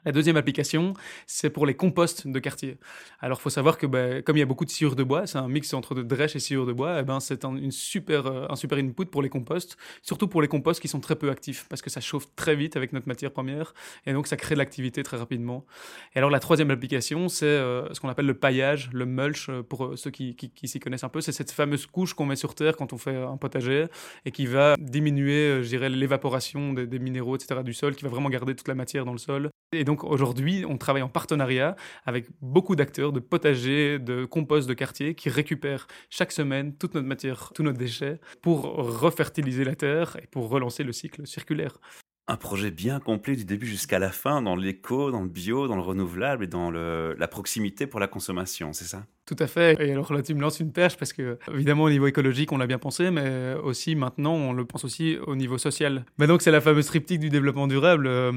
[0.05, 0.93] La deuxième application,
[1.25, 2.77] c'est pour les composts de quartier.
[3.21, 5.25] Alors, il faut savoir que bah, comme il y a beaucoup de sciure de bois,
[5.25, 7.55] c'est un mix entre de drèche et sciure de bois, et eh ben, c'est un,
[7.55, 10.99] une super, euh, un super input pour les composts, surtout pour les composts qui sont
[10.99, 13.73] très peu actifs, parce que ça chauffe très vite avec notre matière première,
[14.05, 15.65] et donc ça crée de l'activité très rapidement.
[16.13, 19.63] Et alors, la troisième application, c'est euh, ce qu'on appelle le paillage, le mulch, euh,
[19.63, 21.21] pour ceux qui s'y connaissent un peu.
[21.21, 23.85] C'est cette fameuse couche qu'on met sur terre quand on fait un potager,
[24.25, 28.09] et qui va diminuer, je dirais, l'évaporation des, des minéraux, etc., du sol, qui va
[28.09, 29.49] vraiment garder toute la matière dans le sol.
[29.71, 34.73] Et donc aujourd'hui, on travaille en partenariat avec beaucoup d'acteurs de potagers, de compost de
[34.73, 40.17] quartier qui récupèrent chaque semaine toute notre matière, tous nos déchets pour refertiliser la terre
[40.21, 41.79] et pour relancer le cycle circulaire.
[42.27, 45.75] Un projet bien complet du début jusqu'à la fin dans l'éco, dans le bio, dans
[45.75, 49.05] le renouvelable et dans la proximité pour la consommation, c'est ça?
[49.25, 49.75] Tout à fait.
[49.79, 52.57] Et alors là, tu me lances une perche parce que, évidemment, au niveau écologique, on
[52.57, 56.05] l'a bien pensé, mais aussi maintenant, on le pense aussi au niveau social.
[56.19, 58.05] Mais donc, c'est la fameuse triptyque du développement durable.
[58.07, 58.31] Euh,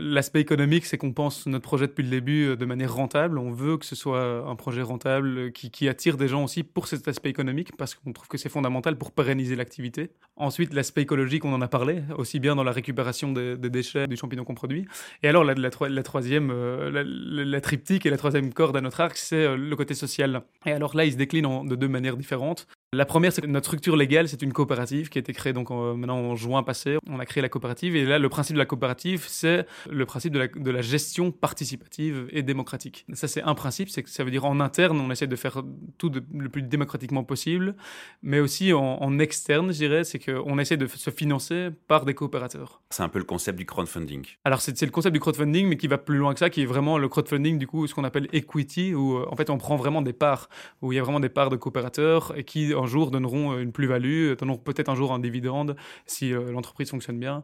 [0.00, 3.38] l'aspect économique, c'est qu'on pense notre projet depuis le début euh, de manière rentable.
[3.38, 6.88] On veut que ce soit un projet rentable qui, qui attire des gens aussi pour
[6.88, 10.10] cet aspect économique parce qu'on trouve que c'est fondamental pour pérenniser l'activité.
[10.36, 14.16] Ensuite, l'aspect écologique, on en a parlé, aussi bien dans la récupération des, déchets du
[14.16, 14.86] champignon qu'on produit.
[15.22, 15.70] Et alors, la,
[16.02, 20.31] troisième, euh, la, triptyque et la troisième corde à notre arc, c'est le côté social
[20.66, 22.66] Et alors là, il se décline de deux manières différentes.
[22.94, 25.70] La première, c'est que notre structure légale, c'est une coopérative qui a été créée donc
[25.70, 26.98] maintenant en juin passé.
[27.08, 30.34] On a créé la coopérative et là, le principe de la coopérative, c'est le principe
[30.34, 33.06] de la, de la, gestion participative et démocratique.
[33.14, 35.62] Ça, c'est un principe, c'est que ça veut dire en interne, on essaie de faire
[35.96, 37.76] tout le plus démocratiquement possible,
[38.22, 42.82] mais aussi en, externe, je dirais, c'est qu'on essaie de se financer par des coopérateurs.
[42.90, 44.26] C'est un peu le concept du crowdfunding.
[44.44, 46.66] Alors, c'est le concept du crowdfunding, mais qui va plus loin que ça, qui est
[46.66, 49.76] vraiment le crowdfunding, du coup, ce qu'on appelle equity, où euh, en fait, on prend
[49.76, 50.50] vraiment des parts,
[50.82, 53.72] où il y a vraiment des parts de coopérateurs et qui un jour donneront une
[53.72, 57.42] plus-value, donneront peut-être un jour un dividende si euh, l'entreprise fonctionne bien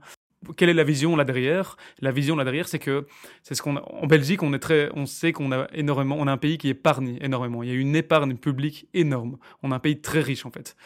[0.56, 1.76] quelle est la vision là derrière?
[2.00, 3.06] La vision là derrière, c'est que
[3.42, 6.32] c'est ce qu'on en Belgique, on est très, on sait qu'on a énormément, on a
[6.32, 7.62] un pays qui épargne énormément.
[7.62, 9.38] Il y a une épargne publique énorme.
[9.62, 10.76] On a un pays très riche en fait.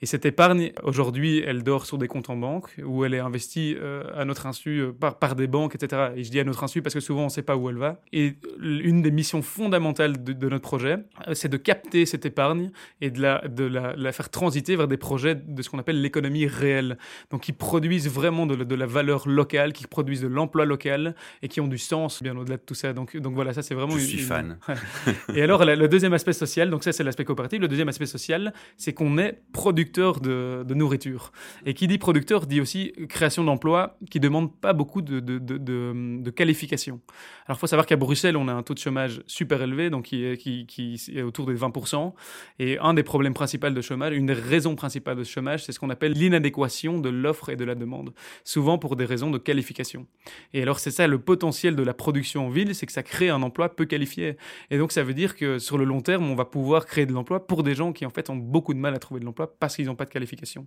[0.00, 3.76] Et cette épargne, aujourd'hui, elle dort sur des comptes en banque où elle est investie
[3.78, 6.12] euh, à notre insu euh, par, par des banques, etc.
[6.16, 7.78] Et je dis à notre insu parce que souvent on ne sait pas où elle
[7.78, 8.00] va.
[8.12, 12.70] Et une des missions fondamentales de, notre projet, euh, c'est de capter cette épargne
[13.00, 16.46] et de la, de la, faire transiter vers des projets de ce qu'on appelle l'économie
[16.46, 16.96] réelle.
[17.30, 21.48] Donc qui produisent vraiment de la valeur valeurs locales, qui produisent de l'emploi local et
[21.48, 22.92] qui ont du sens bien au-delà de tout ça.
[22.92, 23.96] Donc, donc voilà, ça c'est vraiment.
[23.96, 24.58] Je suis fan.
[25.34, 27.60] Et alors, le deuxième aspect social, donc ça c'est l'aspect coopératif.
[27.60, 31.32] Le deuxième aspect social, c'est qu'on est producteur de, de, nourriture.
[31.64, 36.30] Et qui dit producteur dit aussi création d'emplois qui demande pas beaucoup de, de, de
[36.30, 37.00] qualification.
[37.46, 40.06] Alors, il faut savoir qu'à Bruxelles, on a un taux de chômage super élevé, donc
[40.06, 42.12] qui est, qui, qui est autour des 20%.
[42.58, 45.78] Et un des problèmes principaux de chômage, une des raisons principales de chômage, c'est ce
[45.78, 48.12] qu'on appelle l'inadéquation de l'offre et de la demande.
[48.44, 50.06] Souvent pour des raisons de qualification.
[50.52, 53.28] Et alors c'est ça le potentiel de la production en ville, c'est que ça crée
[53.28, 54.36] un emploi peu qualifié.
[54.70, 57.12] Et donc ça veut dire que sur le long terme, on va pouvoir créer de
[57.12, 59.54] l'emploi pour des gens qui en fait ont beaucoup de mal à trouver de l'emploi
[59.58, 60.66] parce qu'ils n'ont pas de qualification.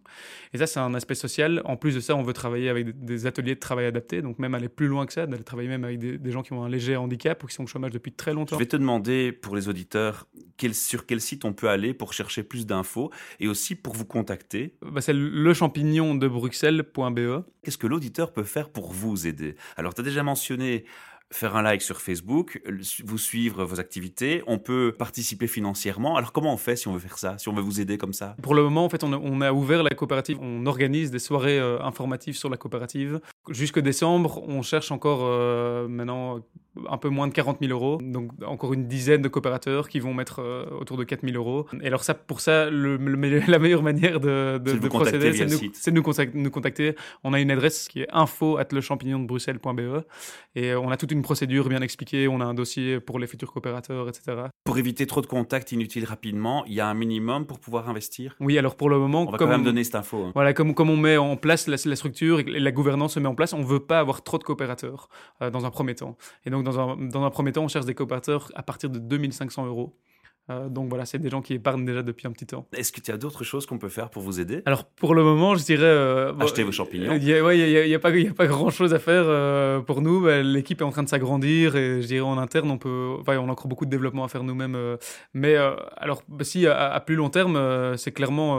[0.54, 1.62] Et ça c'est un aspect social.
[1.66, 4.56] En plus de ça, on veut travailler avec des ateliers de travail adaptés, donc même
[4.56, 6.96] aller plus loin que ça, d'aller travailler même avec des, gens qui ont un léger
[6.96, 8.56] handicap ou qui sont au chômage depuis très longtemps.
[8.56, 12.14] Je vais te demander pour les auditeurs quel, sur quel site on peut aller pour
[12.14, 14.76] chercher plus d'infos et aussi pour vous contacter.
[14.82, 17.44] Bah, c'est le champignon de Bruxelles.be.
[17.64, 20.86] Qu'est-ce que l'auditeur peut faire pour vous aider Alors, tu as déjà mentionné
[21.32, 22.62] faire un like sur Facebook,
[23.04, 24.44] vous suivre vos activités.
[24.46, 26.16] On peut participer financièrement.
[26.16, 28.14] Alors comment on fait si on veut faire ça, si on veut vous aider comme
[28.14, 28.36] ça?
[28.44, 30.38] Pour le moment, en fait, on a, ouvert la coopérative.
[30.42, 33.20] On organise des soirées euh, informatives sur la coopérative.
[33.50, 36.42] Jusque décembre, on cherche encore euh, maintenant
[36.90, 38.00] un peu moins de 40 000 euros.
[38.02, 41.68] Donc encore une dizaine de coopérateurs qui vont mettre euh, autour de 4 000 euros.
[41.82, 42.98] Et alors ça, pour ça, le,
[43.48, 45.46] la meilleure manière de, de, de procéder, c'est
[45.92, 46.04] de, nous,
[46.42, 46.96] nous, contacter.
[47.24, 50.04] On a une adresse qui est info at Bruxelles.be
[50.56, 52.28] et on a toute une procédure bien expliquée.
[52.28, 54.48] On a un dossier pour les futurs coopérateurs, etc.
[54.64, 58.36] Pour éviter trop de contacts inutiles rapidement, il y a un minimum pour pouvoir investir?
[58.40, 59.24] Oui, alors pour le moment...
[59.28, 60.26] On va quand même donner cette info.
[60.26, 60.32] Hein.
[60.34, 63.28] Voilà, comme, comme on met en place la, la, structure et la gouvernance se met
[63.28, 65.10] en place, on ne veut pas avoir trop de coopérateurs
[65.42, 66.18] euh, dans un premier temps.
[66.46, 69.00] Et donc dans un, dans un premier temps, on cherche des coopérateurs à partir de
[69.00, 69.96] 2500 euros.
[70.50, 72.68] Euh, donc voilà, c'est des gens qui épargnent déjà depuis un petit temps.
[72.76, 74.62] Est-ce que tu as d'autres choses qu'on peut faire pour vous aider?
[74.66, 75.84] Alors pour le moment, je dirais...
[75.84, 77.14] Euh, Acheter vos champignons.
[77.14, 77.38] Il n'y a,
[77.96, 80.22] a, pas, a pas grand-chose à faire euh, pour nous.
[80.22, 83.38] Bah, l'équipe est en train de s'agrandir et je dirais en interne, on, peut, enfin,
[83.38, 84.98] on a encore beaucoup de développement à faire nous-mêmes.
[85.34, 85.56] mais
[85.98, 88.58] alors, bah, si à, plus long terme, c'est clairement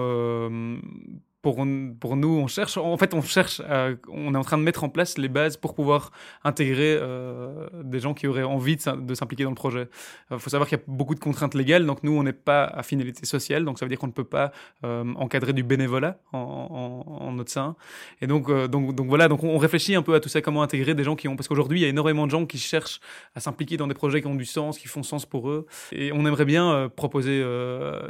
[1.44, 3.60] pour, nous, on cherche, en fait, on cherche,
[4.08, 6.10] on est en train de mettre en place les bases pour pouvoir
[6.42, 9.88] intégrer euh, des gens qui auraient envie de, s'impliquer dans le projet.
[10.30, 12.64] Il faut savoir qu'il y a beaucoup de contraintes légales, donc nous, on n'est pas
[12.64, 14.52] à finalité sociale, donc ça veut dire qu'on ne peut pas
[14.84, 17.76] euh, encadrer du bénévolat en, en, notre sein.
[18.22, 18.66] Et donc, euh,
[18.98, 21.36] voilà, donc on réfléchit un peu à tout ça, comment intégrer des gens qui ont,
[21.36, 23.00] parce qu'aujourd'hui, il y a énormément de gens qui cherchent
[23.34, 26.10] à s'impliquer dans des projets qui ont du sens, qui font sens pour eux, et
[26.12, 27.40] on aimerait bien proposer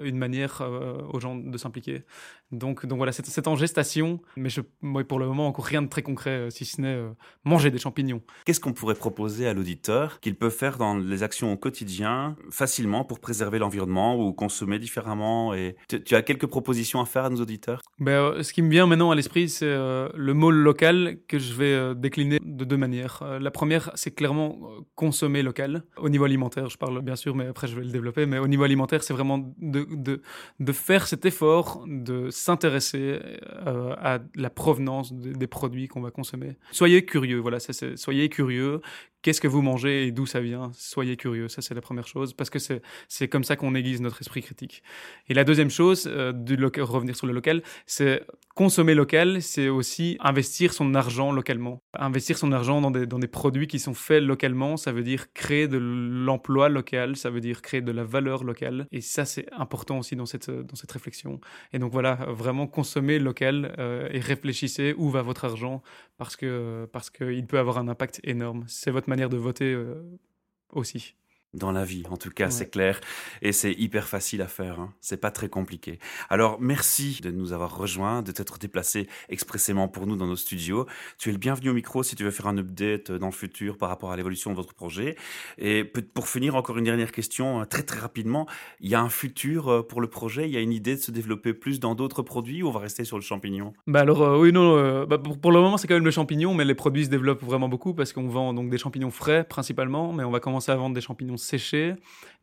[0.02, 0.62] une manière
[1.12, 2.04] aux gens de s'impliquer.
[2.52, 5.82] Donc, donc voilà, c'est c'est en gestation, mais je, moi, pour le moment, encore rien
[5.82, 7.10] de très concret, euh, si ce n'est euh,
[7.44, 8.22] manger des champignons.
[8.44, 13.04] Qu'est-ce qu'on pourrait proposer à l'auditeur qu'il peut faire dans les actions au quotidien facilement
[13.04, 17.40] pour préserver l'environnement ou consommer différemment et tu, as quelques propositions à faire à nos
[17.40, 17.80] auditeurs?
[17.98, 21.54] Ben, euh, Ce qui me vient maintenant à l'esprit, c'est le mot local que je
[21.54, 23.22] vais décliner de deux manières.
[23.40, 24.58] la première, c'est clairement
[24.94, 25.84] consommer local.
[25.96, 28.48] Au niveau alimentaire, je parle bien sûr, mais après je vais le développer, mais au
[28.48, 30.22] niveau alimentaire, c'est vraiment de, de,
[30.60, 33.13] de faire cet effort de s'intéresser
[33.66, 36.56] euh, à la provenance des produits qu'on va consommer.
[36.72, 38.80] Soyez curieux, voilà, soyez curieux,
[39.24, 40.70] qu'est-ce que vous mangez et d'où ça vient?
[40.74, 44.20] Soyez curieux, ça c'est la première chose, parce que c'est comme ça qu'on aiguise notre
[44.20, 44.82] esprit critique.
[45.28, 48.22] Et la deuxième chose, euh, du revenir sur le local, c'est
[48.54, 51.82] consommer local, c'est aussi investir son argent localement.
[51.94, 55.32] Investir son argent dans des, dans des produits qui sont faits localement, ça veut dire
[55.32, 58.86] créer de l'emploi local, ça veut dire créer de la valeur locale.
[58.92, 61.40] Et ça c'est important aussi dans cette, dans cette réflexion.
[61.72, 65.82] Et donc voilà, vraiment consommer local euh, et réfléchissez où va votre argent
[66.18, 68.64] parce que parce qu'il peut avoir un impact énorme.
[68.68, 70.02] C'est votre manière de voter euh,
[70.72, 71.14] aussi.
[71.54, 72.04] Dans la vie.
[72.10, 73.00] En tout cas, c'est clair.
[73.42, 74.80] Et c'est hyper facile à faire.
[74.80, 74.92] Hein.
[75.00, 75.98] C'est pas très compliqué.
[76.28, 80.86] Alors, merci de nous avoir rejoints, de t'être déplacé expressément pour nous dans nos studios.
[81.18, 83.76] Tu es le bienvenu au micro si tu veux faire un update dans le futur
[83.78, 85.16] par rapport à l'évolution de votre projet.
[85.58, 88.46] Et pour finir, encore une dernière question, hein, très très rapidement.
[88.80, 90.48] Il y a un futur euh, pour le projet?
[90.48, 92.80] Il y a une idée de se développer plus dans d'autres produits ou on va
[92.80, 93.72] rester sur le champignon?
[93.86, 94.76] Bah alors, euh, oui, non.
[94.76, 97.10] Euh, bah pour, pour, le moment, c'est quand même le champignon, mais les produits se
[97.10, 100.72] développent vraiment beaucoup parce qu'on vend donc des champignons frais principalement, mais on va commencer
[100.72, 101.94] à vendre des champignons séchés,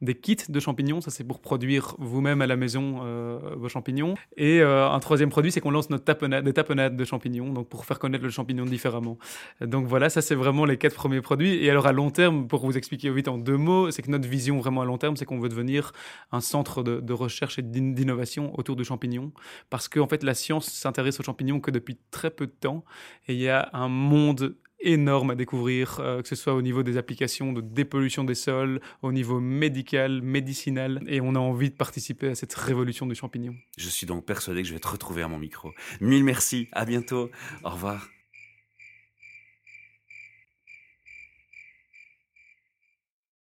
[0.01, 4.15] des kits de champignons, ça c'est pour produire vous-même à la maison euh, vos champignons.
[4.35, 7.69] Et euh, un troisième produit, c'est qu'on lance notre tapenade, des tapenades de champignons, donc
[7.69, 9.17] pour faire connaître le champignon différemment.
[9.61, 11.63] Donc voilà, ça c'est vraiment les quatre premiers produits.
[11.63, 14.27] Et alors à long terme, pour vous expliquer vite en deux mots, c'est que notre
[14.27, 15.91] vision vraiment à long terme, c'est qu'on veut devenir
[16.31, 19.31] un centre de, recherche et d'innovation autour du champignon,
[19.69, 22.85] parce qu'en en fait la science s'intéresse aux champignons que depuis très peu de temps,
[23.27, 26.83] et il y a un monde énorme à découvrir, euh, que ce soit au niveau
[26.83, 31.75] des applications de dépollution des sols, au niveau médical, médicinal, et on a envie de
[31.75, 33.55] participer à cette révolution du champignon.
[33.77, 35.71] Je suis donc persuadé que je vais te retrouver à mon micro.
[35.99, 37.29] Mille merci, à bientôt,
[37.63, 38.09] au revoir.